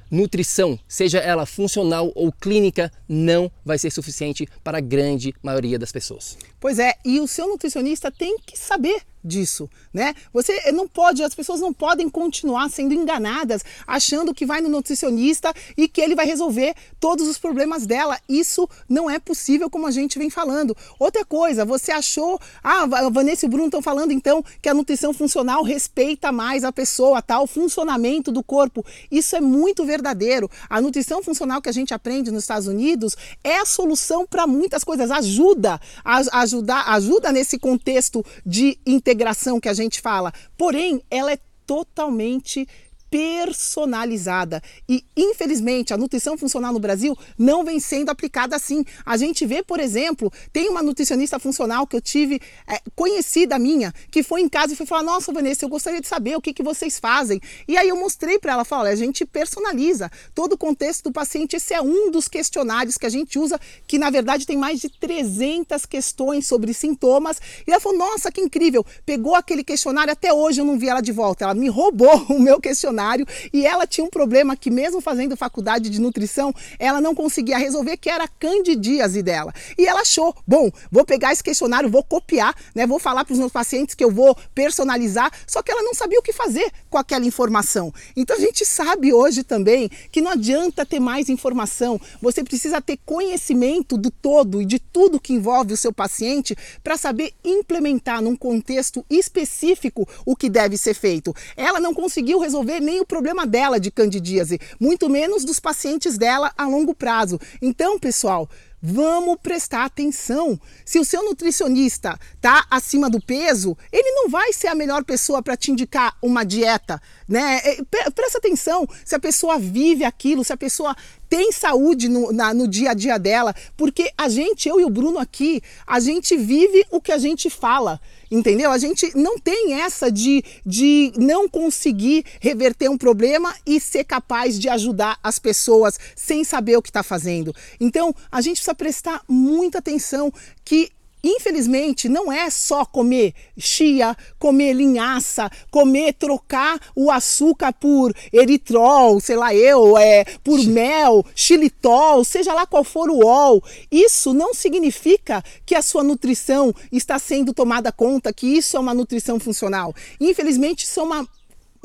nutrição, 0.09 0.79
seja 0.87 1.19
ela 1.19 1.45
funcional 1.45 2.11
ou 2.15 2.31
clínica, 2.31 2.91
não 3.07 3.51
vai 3.63 3.77
ser 3.77 3.91
suficiente 3.91 4.47
para 4.63 4.77
a 4.77 4.81
grande 4.81 5.33
maioria 5.41 5.79
das 5.79 5.91
pessoas. 5.91 6.37
Pois 6.59 6.79
é, 6.79 6.93
e 7.03 7.19
o 7.19 7.27
seu 7.27 7.47
nutricionista 7.47 8.11
tem 8.11 8.37
que 8.45 8.57
saber 8.57 9.01
disso, 9.25 9.69
né? 9.93 10.13
Você 10.31 10.71
não 10.71 10.87
pode, 10.87 11.23
as 11.23 11.33
pessoas 11.33 11.59
não 11.59 11.73
podem 11.73 12.07
continuar 12.07 12.69
sendo 12.69 12.93
enganadas, 12.93 13.65
achando 13.87 14.33
que 14.33 14.45
vai 14.45 14.61
no 14.61 14.69
nutricionista 14.69 15.53
e 15.75 15.87
que 15.87 15.99
ele 15.99 16.15
vai 16.15 16.25
resolver 16.25 16.75
todos 16.99 17.27
os 17.27 17.37
problemas 17.37 17.85
dela. 17.85 18.19
Isso 18.29 18.69
não 18.87 19.09
é 19.09 19.17
possível, 19.19 19.69
como 19.69 19.87
a 19.87 19.91
gente 19.91 20.19
vem 20.19 20.29
falando. 20.29 20.77
Outra 20.99 21.25
coisa, 21.25 21.65
você 21.65 21.91
achou, 21.91 22.39
ah, 22.63 22.85
Vanessa 23.11 23.45
e 23.45 23.47
o 23.47 23.49
Bruno 23.49 23.65
estão 23.65 23.81
falando 23.81 24.11
então 24.11 24.43
que 24.61 24.69
a 24.69 24.73
nutrição 24.73 25.13
funcional 25.13 25.63
respeita 25.63 26.31
mais 26.31 26.63
a 26.63 26.71
pessoa, 26.71 27.21
tá? 27.21 27.41
O 27.41 27.47
funcionamento 27.47 28.31
do 28.31 28.43
corpo. 28.43 28.85
Isso 29.09 29.35
é 29.35 29.41
muito 29.41 29.85
verdadeiro. 29.85 30.49
A 30.69 30.79
nutrição 30.79 31.23
funcional 31.23 31.61
que 31.61 31.69
a 31.69 31.73
gente 31.73 31.93
aprende 31.93 32.31
nos 32.31 32.43
Estados 32.43 32.67
Unidos 32.67 33.15
é 33.43 33.57
a 33.57 33.65
solução 33.65 34.25
para 34.27 34.45
muitas 34.45 34.83
coisas, 34.83 35.09
ajuda, 35.09 35.79
a, 36.03 36.41
ajudar, 36.41 36.89
ajuda 36.89 37.31
nesse 37.31 37.57
contexto 37.57 38.23
de 38.45 38.77
integração 38.85 39.14
integração 39.15 39.59
que 39.59 39.69
a 39.69 39.73
gente 39.73 40.01
fala, 40.01 40.31
porém 40.57 41.01
ela 41.09 41.31
é 41.31 41.39
totalmente 41.65 42.67
personalizada. 43.15 44.61
E, 44.89 45.05
infelizmente, 45.15 45.93
a 45.93 45.97
nutrição 45.97 46.37
funcional 46.37 46.73
no 46.73 46.79
Brasil 46.79 47.17
não 47.37 47.63
vem 47.63 47.79
sendo 47.79 48.09
aplicada 48.09 48.57
assim. 48.57 48.83
A 49.05 49.15
gente 49.15 49.45
vê, 49.45 49.63
por 49.63 49.79
exemplo, 49.79 50.29
tem 50.51 50.67
uma 50.67 50.83
nutricionista 50.83 51.39
funcional 51.39 51.87
que 51.87 51.95
eu 51.95 52.01
tive, 52.01 52.41
é, 52.67 52.81
conhecida 52.93 53.57
minha, 53.57 53.93
que 54.11 54.21
foi 54.21 54.41
em 54.41 54.49
casa 54.49 54.73
e 54.73 54.75
foi 54.75 54.85
falar: 54.85 55.03
Nossa, 55.03 55.31
Vanessa, 55.31 55.63
eu 55.63 55.69
gostaria 55.69 56.01
de 56.01 56.09
saber 56.09 56.35
o 56.35 56.41
que, 56.41 56.53
que 56.53 56.61
vocês 56.61 56.99
fazem. 56.99 57.39
E 57.69 57.77
aí 57.77 57.87
eu 57.87 57.95
mostrei 57.95 58.37
para 58.37 58.51
ela: 58.51 58.65
fala, 58.65 58.89
a 58.89 58.95
gente 58.95 59.25
personaliza 59.25 60.11
todo 60.33 60.53
o 60.53 60.57
contexto 60.57 61.05
do 61.05 61.13
paciente. 61.13 61.55
Esse 61.55 61.73
é 61.73 61.81
um 61.81 62.11
dos 62.11 62.27
questionários 62.27 62.97
que 62.97 63.05
a 63.05 63.09
gente 63.09 63.39
usa, 63.39 63.57
que 63.87 63.97
na 63.97 64.09
verdade 64.09 64.45
tem 64.45 64.57
mais 64.57 64.81
de 64.81 64.89
300 64.89 65.85
questões 65.85 66.47
sobre 66.47 66.73
sintomas. 66.73 67.39
E 67.65 67.71
ela 67.71 67.79
falou: 67.79 67.97
Nossa, 67.97 68.29
que 68.29 68.41
incrível! 68.41 68.85
Pegou 69.05 69.35
aquele 69.35 69.63
questionário, 69.63 70.11
até 70.11 70.33
hoje 70.33 70.59
eu 70.59 70.65
não 70.65 70.77
vi 70.77 70.89
ela 70.89 70.99
de 70.99 71.13
volta. 71.13 71.45
Ela 71.45 71.53
me 71.53 71.69
roubou 71.69 72.13
o 72.27 72.37
meu 72.37 72.59
questionário 72.59 73.04
e 73.53 73.65
ela 73.65 73.85
tinha 73.85 74.05
um 74.05 74.09
problema 74.09 74.55
que 74.55 74.71
mesmo 74.71 75.01
fazendo 75.01 75.37
faculdade 75.37 75.89
de 75.89 75.99
nutrição, 75.99 76.53
ela 76.79 76.99
não 76.99 77.13
conseguia 77.13 77.57
resolver, 77.57 77.97
que 77.97 78.09
era 78.09 78.23
a 78.23 78.27
candidíase 78.27 79.21
dela. 79.21 79.53
E 79.77 79.85
ela 79.85 80.01
achou, 80.01 80.35
bom, 80.47 80.71
vou 80.91 81.05
pegar 81.05 81.31
esse 81.31 81.43
questionário, 81.43 81.89
vou 81.89 82.03
copiar, 82.03 82.55
né, 82.73 82.87
vou 82.87 82.99
falar 82.99 83.23
para 83.25 83.33
os 83.33 83.39
meus 83.39 83.51
pacientes 83.51 83.95
que 83.95 84.03
eu 84.03 84.11
vou 84.11 84.35
personalizar, 84.53 85.31
só 85.45 85.61
que 85.61 85.71
ela 85.71 85.83
não 85.83 85.93
sabia 85.93 86.19
o 86.19 86.21
que 86.21 86.33
fazer 86.33 86.71
com 86.89 86.97
aquela 86.97 87.25
informação. 87.25 87.93
Então 88.15 88.35
a 88.35 88.39
gente 88.39 88.65
sabe 88.65 89.13
hoje 89.13 89.43
também 89.43 89.89
que 90.11 90.21
não 90.21 90.31
adianta 90.31 90.85
ter 90.85 90.99
mais 90.99 91.29
informação, 91.29 91.99
você 92.21 92.43
precisa 92.43 92.81
ter 92.81 92.97
conhecimento 93.05 93.97
do 93.97 94.09
todo 94.09 94.61
e 94.61 94.65
de 94.65 94.79
tudo 94.79 95.19
que 95.19 95.33
envolve 95.33 95.73
o 95.73 95.77
seu 95.77 95.93
paciente 95.93 96.55
para 96.83 96.97
saber 96.97 97.33
implementar 97.43 98.21
num 98.21 98.35
contexto 98.35 99.05
específico 99.09 100.07
o 100.25 100.35
que 100.35 100.49
deve 100.49 100.77
ser 100.77 100.93
feito. 100.93 101.33
Ela 101.55 101.79
não 101.79 101.93
conseguiu 101.93 102.39
resolver 102.39 102.79
nem 102.79 102.94
o 102.99 103.05
problema 103.05 103.45
dela 103.45 103.79
de 103.79 103.91
candidíase, 103.91 104.59
muito 104.79 105.09
menos 105.09 105.43
dos 105.43 105.59
pacientes 105.59 106.17
dela 106.17 106.51
a 106.57 106.65
longo 106.65 106.93
prazo. 106.93 107.39
Então, 107.61 107.99
pessoal, 107.99 108.49
Vamos 108.87 109.37
prestar 109.41 109.85
atenção. 109.85 110.59
Se 110.85 110.99
o 110.99 111.05
seu 111.05 111.25
nutricionista 111.25 112.19
está 112.35 112.67
acima 112.69 113.09
do 113.09 113.19
peso, 113.19 113.75
ele 113.91 114.11
não 114.11 114.29
vai 114.29 114.53
ser 114.53 114.67
a 114.67 114.75
melhor 114.75 115.03
pessoa 115.03 115.41
para 115.41 115.57
te 115.57 115.71
indicar 115.71 116.15
uma 116.21 116.43
dieta, 116.45 117.01
né? 117.27 117.61
É, 117.63 117.77
presta 118.11 118.37
atenção 118.37 118.87
se 119.03 119.15
a 119.15 119.19
pessoa 119.19 119.57
vive 119.57 120.03
aquilo, 120.03 120.43
se 120.43 120.53
a 120.53 120.57
pessoa 120.57 120.95
tem 121.29 121.51
saúde 121.51 122.07
no, 122.09 122.31
na, 122.31 122.53
no 122.53 122.67
dia 122.67 122.91
a 122.91 122.93
dia 122.93 123.17
dela, 123.17 123.53
porque 123.75 124.11
a 124.17 124.29
gente, 124.29 124.67
eu 124.67 124.79
e 124.79 124.85
o 124.85 124.89
Bruno 124.89 125.19
aqui, 125.19 125.61
a 125.85 125.99
gente 125.99 126.35
vive 126.37 126.85
o 126.91 127.01
que 127.01 127.11
a 127.11 127.17
gente 127.17 127.49
fala. 127.49 127.99
Entendeu? 128.29 128.71
A 128.71 128.77
gente 128.77 129.15
não 129.15 129.37
tem 129.37 129.73
essa 129.73 130.11
de, 130.11 130.43
de 130.65 131.13
não 131.15 131.47
conseguir 131.47 132.25
reverter 132.39 132.89
um 132.89 132.97
problema 132.97 133.55
e 133.65 133.79
ser 133.79 134.03
capaz 134.03 134.59
de 134.59 134.67
ajudar 134.67 135.19
as 135.21 135.37
pessoas 135.37 135.99
sem 136.15 136.43
saber 136.43 136.75
o 136.75 136.81
que 136.81 136.89
está 136.89 137.03
fazendo. 137.03 137.55
Então, 137.79 138.15
a 138.31 138.41
gente 138.41 138.55
precisa 138.55 138.73
prestar 138.73 139.21
muita 139.27 139.77
atenção 139.77 140.33
que 140.63 140.89
Infelizmente, 141.27 142.07
não 142.07 142.31
é 142.31 142.51
só 142.51 142.85
comer 142.85 143.33
chia, 143.57 144.15
comer 144.37 144.73
linhaça, 144.73 145.49
comer, 145.71 146.13
trocar 146.13 146.79
o 146.95 147.09
açúcar 147.09 147.73
por 147.73 148.15
eritrol, 148.31 149.19
sei 149.19 149.35
lá 149.35 149.53
eu, 149.53 149.97
é, 149.97 150.23
por 150.43 150.63
mel, 150.67 151.25
xilitol, 151.33 152.23
seja 152.23 152.53
lá 152.53 152.67
qual 152.67 152.83
for 152.83 153.09
o 153.09 153.25
ol. 153.25 153.63
Isso 153.91 154.35
não 154.35 154.53
significa 154.53 155.43
que 155.65 155.73
a 155.73 155.81
sua 155.81 156.03
nutrição 156.03 156.71
está 156.91 157.17
sendo 157.17 157.53
tomada 157.53 157.91
conta, 157.91 158.31
que 158.31 158.45
isso 158.45 158.77
é 158.77 158.79
uma 158.79 158.93
nutrição 158.93 159.39
funcional. 159.39 159.95
Infelizmente, 160.21 160.83
isso 160.83 160.99
é 160.99 161.03
uma 161.03 161.27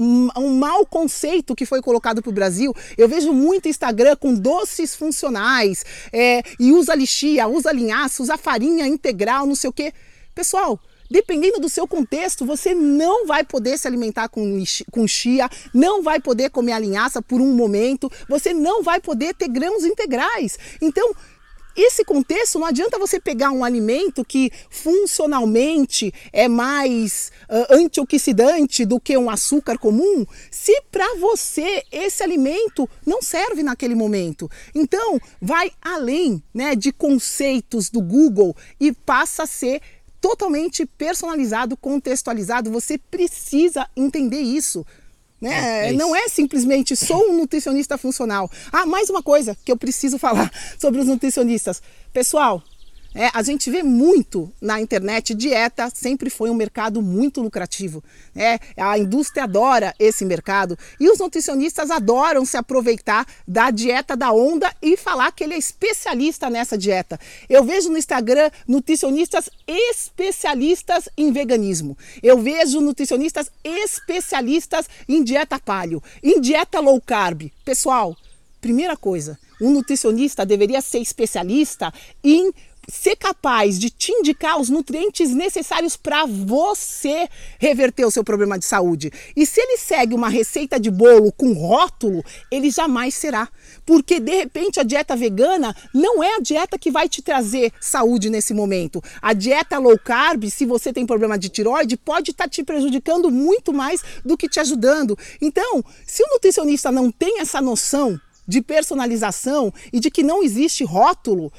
um, 0.01 0.59
mau 0.59 0.87
conceito 0.87 1.55
que 1.55 1.67
foi 1.67 1.83
colocado 1.83 2.23
para 2.23 2.31
o 2.31 2.33
Brasil. 2.33 2.75
Eu 2.97 3.09
vejo 3.09 3.33
muito 3.33 3.69
Instagram 3.69 4.17
com 4.17 4.35
doces 4.35 4.95
funcionais, 4.95 5.85
é, 6.13 6.43
e 6.59 6.73
usa 6.73 6.95
lixia, 6.95 7.47
usa 7.47 7.73
linhaça, 7.73 8.23
usa 8.23 8.37
farinha 8.37 8.87
integral, 8.87 9.47
não 9.47 9.55
sei 9.55 9.69
o 9.69 9.73
quê. 9.73 9.93
Pessoal, 10.35 10.81
dependendo 11.11 11.59
do 11.59 11.69
seu 11.69 11.87
contexto, 11.87 12.47
você 12.47 12.75
não 12.75 13.27
vai 13.27 13.45
poder 13.45 13.77
se 13.79 13.87
alimentar 13.87 14.29
com, 14.29 14.63
com 14.91 15.07
chia, 15.07 15.49
não 15.75 16.03
vai 16.03 16.21
poder 16.21 16.51
comer 16.51 16.73
a 16.73 16.79
linhaça 16.79 17.21
por 17.21 17.41
um 17.41 17.53
momento, 17.53 18.11
você 18.29 18.55
não 18.55 18.83
vai 18.83 19.01
poder 19.01 19.35
ter 19.35 19.49
grãos 19.49 19.85
integrais. 19.85 20.59
Então, 20.81 21.13
esse 21.77 22.05
contexto 22.05 22.59
não 22.59 22.67
adianta 22.67 22.99
você 22.99 23.21
pegar 23.21 23.51
um 23.51 23.65
alimento 23.65 24.25
que 24.25 24.51
funcionalmente 24.69 26.13
é 26.33 26.49
mais 26.49 27.31
uh, 27.49 27.75
antioxidante 27.75 28.85
do 28.85 29.01
que 29.01 29.17
um 29.17 29.31
açúcar 29.31 29.79
comum, 29.79 30.27
se 30.51 30.83
para 30.91 31.17
você 31.17 31.83
esse 31.91 32.23
alimento 32.23 32.89
não 33.07 33.23
serve 33.23 33.63
naquele 33.63 33.95
momento. 33.95 34.51
Então, 34.75 35.21
vai 35.41 35.73
além 35.81 36.43
né, 36.53 36.75
de 36.75 36.93
conceitos 36.93 37.91
do 37.91 38.01
Google 38.01 38.57
e 38.79 38.93
passa 38.93 39.45
a 39.45 39.47
ser 39.47 39.81
totalmente 40.21 40.85
personalizado, 40.85 41.77
contextualizado. 41.77 42.71
Você 42.71 42.99
precisa 42.99 43.89
entender 43.97 44.41
isso. 44.41 44.85
Né? 45.41 45.89
É, 45.89 45.93
não 45.93 46.15
é 46.15 46.29
simplesmente 46.29 46.95
sou 46.95 47.31
um 47.31 47.39
nutricionista 47.39 47.97
funcional. 47.97 48.51
Ah, 48.71 48.85
mais 48.85 49.09
uma 49.09 49.23
coisa 49.23 49.57
que 49.65 49.73
eu 49.73 49.77
preciso 49.77 50.19
falar 50.19 50.51
sobre 50.79 51.01
os 51.01 51.07
nutricionistas. 51.07 51.83
Pessoal, 52.13 52.63
é, 53.15 53.29
a 53.35 53.43
gente 53.43 53.71
vê 53.71 53.83
muito 53.83 54.53
na 54.61 54.81
internet, 54.81 55.35
dieta 55.35 55.91
sempre 55.93 56.31
foi 56.31 56.49
um 56.49 56.55
mercado 56.55 57.03
muito 57.03 57.41
lucrativo. 57.41 58.03
É, 58.37 58.59
a 58.77 58.97
indústria 58.99 59.45
adora 59.45 59.95
esse 59.99 60.25
mercado 60.25 60.79
e 60.99 61.11
os 61.11 61.19
nutricionistas 61.19 61.91
adoram 61.91 62.45
se 62.45 62.57
aproveitar 62.57 63.27
da 63.47 63.71
dieta 63.71 64.17
da 64.17 64.31
onda 64.31 64.73
e 64.81 64.97
falar 64.97 65.33
que 65.33 65.43
ele 65.43 65.55
é 65.55 65.59
especialista 65.59 66.49
nessa 66.49 66.79
dieta. 66.79 67.19
Eu 67.49 67.65
vejo 67.65 67.91
no 67.91 67.99
Instagram 67.99 68.51
nutricionistas 68.67 69.51
especialistas 69.67 71.09
em 71.17 71.33
veganismo. 71.33 71.99
Eu 72.23 72.39
vejo 72.39 72.81
nutricionistas 72.81 73.51
especialistas 73.65 74.89
em 75.09 75.25
dieta 75.25 75.59
paleo, 75.59 76.03
em 76.23 76.41
dieta 76.41 76.79
low 76.79 77.01
carb. 77.01 77.51
Pessoal, 77.65 78.17
primeira 78.61 78.97
coisa, 78.97 79.39
um 79.61 79.71
nutricionista 79.71 80.47
deveria 80.47 80.81
ser 80.81 81.01
especialista 81.01 81.93
em 82.25 82.53
ser 82.91 83.17
capaz 83.17 83.79
de 83.79 83.91
te 83.91 84.13
indicar 84.13 84.61
os 84.61 84.69
nutrientes 84.69 85.31
necessários 85.31 85.97
para 85.97 86.27
você 86.27 87.29
reverter 87.59 88.05
o 88.05 88.11
seu 88.11 88.25
problema 88.25 88.59
de 88.59 88.65
saúde. 88.65 89.13
E 89.37 89.47
se 89.47 89.61
ele 89.61 89.77
segue 89.77 90.15
uma 90.15 90.29
receita 90.29 90.79
de 90.79 90.91
bolo 90.91 91.33
com 91.33 91.53
rótulo, 91.53 92.25
ele 92.51 92.71
jamais 92.71 93.15
será. 93.15 93.49
Porque 93.87 94.21
de 94.21 94.35
repente 94.35 94.81
a 94.81 94.83
dieta 94.83 95.17
vegana 95.17 95.75
não 95.95 96.23
é 96.23 96.37
a 96.37 96.41
dieta 96.41 96.79
que 96.79 96.91
vai 96.91 97.09
te 97.09 97.23
trazer 97.23 97.73
saúde 97.81 98.31
nesse 98.31 98.53
momento. 98.53 99.03
A 99.23 99.33
dieta 99.33 99.79
low 99.79 99.99
carb, 99.99 100.49
se 100.51 100.65
você 100.65 100.93
tem 100.93 101.07
problema 101.07 101.39
de 101.39 101.49
tiroide, 101.49 101.97
pode 101.97 102.33
estar 102.33 102.45
tá 102.45 102.51
te 102.51 102.63
prejudicando 102.63 103.31
muito 103.31 103.73
mais 103.73 104.03
do 104.25 104.37
que 104.37 104.49
te 104.49 104.61
ajudando. 104.61 105.17
Então, 105.41 105.85
se 106.07 106.23
o 106.23 106.29
nutricionista 106.29 106.91
não 106.91 107.11
tem 107.11 107.41
essa 107.41 107.61
noção 107.61 108.21
de 108.47 108.61
personalização 108.61 109.73
e 109.93 110.01
de 110.01 110.11
que 110.11 110.25
não 110.25 110.43
existe 110.43 110.83
rótulo, 110.85 111.53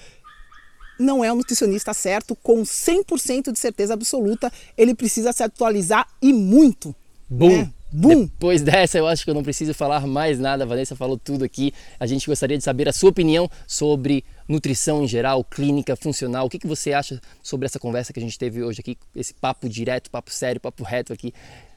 não 1.01 1.23
é 1.23 1.31
o 1.31 1.35
nutricionista 1.35 1.93
certo, 1.93 2.35
com 2.35 2.61
100% 2.61 3.51
de 3.51 3.59
certeza 3.59 3.93
absoluta. 3.93 4.51
Ele 4.77 4.93
precisa 4.93 5.33
se 5.33 5.43
atualizar 5.43 6.07
e 6.21 6.31
muito. 6.31 6.95
Bum! 7.29 7.49
Né? 7.49 7.73
Boom. 7.93 8.21
Depois 8.21 8.61
dessa, 8.61 8.97
eu 8.97 9.05
acho 9.05 9.25
que 9.25 9.29
eu 9.29 9.33
não 9.33 9.43
preciso 9.43 9.73
falar 9.73 10.07
mais 10.07 10.39
nada. 10.39 10.63
A 10.63 10.67
Vanessa 10.67 10.95
falou 10.95 11.17
tudo 11.17 11.43
aqui. 11.43 11.73
A 11.99 12.05
gente 12.05 12.25
gostaria 12.25 12.57
de 12.57 12.63
saber 12.63 12.87
a 12.87 12.93
sua 12.93 13.09
opinião 13.09 13.49
sobre 13.67 14.23
nutrição 14.47 15.03
em 15.03 15.07
geral, 15.07 15.43
clínica, 15.43 15.93
funcional. 15.97 16.45
O 16.45 16.49
que, 16.49 16.57
que 16.57 16.67
você 16.67 16.93
acha 16.93 17.19
sobre 17.43 17.65
essa 17.65 17.79
conversa 17.79 18.13
que 18.13 18.19
a 18.19 18.23
gente 18.23 18.39
teve 18.39 18.63
hoje 18.63 18.79
aqui? 18.79 18.97
Esse 19.13 19.33
papo 19.33 19.67
direto, 19.67 20.09
papo 20.09 20.31
sério, 20.31 20.61
papo 20.61 20.85
reto 20.85 21.11
aqui. 21.11 21.33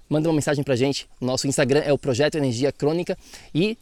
Manda 0.08 0.28
uma 0.28 0.34
mensagem 0.34 0.62
pra 0.62 0.76
gente. 0.76 1.08
Nosso 1.20 1.48
Instagram 1.48 1.80
é 1.80 1.92
o 1.92 1.98
Projeto 1.98 2.36
Energia 2.36 2.70
Crônica. 2.70 3.18
E 3.52 3.76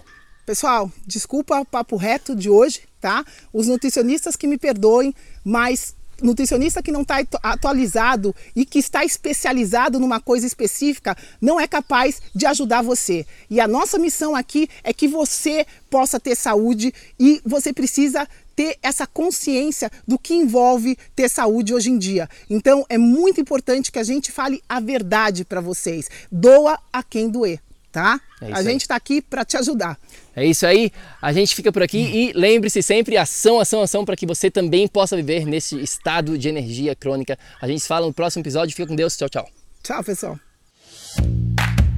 Pessoal, 0.47 0.89
desculpa 1.07 1.61
o 1.61 1.65
papo 1.65 1.97
reto 1.97 2.37
de 2.37 2.49
hoje, 2.49 2.83
tá? 3.01 3.25
Os 3.53 3.67
nutricionistas 3.67 4.37
que 4.37 4.47
me 4.47 4.57
perdoem, 4.57 5.13
mas 5.45 5.97
nutricionista 6.23 6.83
que 6.83 6.93
não 6.93 7.03
está 7.03 7.17
atualizado 7.43 8.35
e 8.55 8.65
que 8.65 8.79
está 8.79 9.05
especializado 9.05 9.99
numa 9.99 10.21
coisa 10.21 10.47
específica 10.47 11.17
não 11.41 11.61
é 11.61 11.67
capaz 11.67 12.23
de 12.35 12.47
ajudar 12.47 12.83
você. 12.83 13.27
E 13.51 13.61
a 13.61 13.67
nossa 13.67 13.99
missão 13.99 14.37
aqui 14.37 14.69
é 14.85 14.93
que 14.93 15.09
você 15.09 15.67
possa 15.91 16.21
ter 16.21 16.37
saúde 16.37 16.95
e 17.19 17.41
você 17.45 17.73
precisa 17.73 18.29
ter 18.55 18.79
essa 18.83 19.07
consciência 19.07 19.91
do 20.07 20.19
que 20.19 20.35
envolve 20.35 20.97
ter 21.15 21.29
saúde 21.29 21.75
hoje 21.75 21.91
em 21.91 21.99
dia. 21.99 22.29
Então 22.49 22.85
é 22.89 22.99
muito 22.99 23.41
importante 23.41 23.91
que 23.91 23.99
a 23.99 24.05
gente 24.05 24.31
fale 24.31 24.63
a 24.69 24.81
verdade 24.81 25.45
para 25.45 25.61
vocês. 25.61 26.09
Doa 26.31 26.79
a 26.93 27.03
quem 27.03 27.29
doer, 27.29 27.61
tá? 27.91 28.21
É 28.41 28.53
a 28.53 28.63
gente 28.63 28.83
está 28.83 28.97
aqui 28.97 29.21
para 29.21 29.45
te 29.45 29.57
ajudar. 29.57 29.99
É 30.35 30.45
isso 30.47 30.67
aí, 30.67 30.91
a 31.21 31.33
gente 31.33 31.55
fica 31.55 31.71
por 31.71 31.83
aqui 31.83 31.99
e 31.99 32.33
lembre-se 32.35 32.83
sempre 32.83 33.17
ação, 33.19 33.61
ação, 33.61 33.83
ação 33.83 34.05
para 34.05 34.17
que 34.17 34.27
você 34.27 34.51
também 34.51 34.89
possa 34.89 35.15
viver 35.15 35.45
nesse 35.45 35.79
estado 35.81 36.39
de 36.39 36.49
energia 36.49 36.95
crônica. 36.95 37.39
A 37.61 37.69
gente 37.69 37.81
se 37.81 37.89
fala 37.89 38.07
no 38.07 38.15
próximo 38.15 38.43
episódio. 38.43 38.75
Fica 38.75 38.89
com 38.89 38.97
Deus. 38.97 39.17
Tchau, 39.17 39.29
tchau. 39.29 39.49
Tchau, 39.83 40.03
pessoal. 40.03 40.39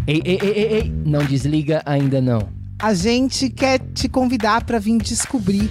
Ei, 0.07 0.21
ei, 0.25 0.39
ei, 0.43 0.51
ei, 0.51 0.73
ei, 0.75 0.93
não 1.07 1.25
desliga 1.25 1.83
ainda 1.87 2.21
não. 2.21 2.49
A 2.79 2.93
gente 2.93 3.49
quer 3.49 3.79
te 3.95 4.09
convidar 4.09 4.65
para 4.65 4.79
vir 4.79 4.99
descobrir 4.99 5.71